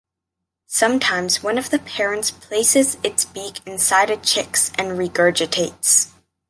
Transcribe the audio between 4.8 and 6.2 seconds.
regurgitates.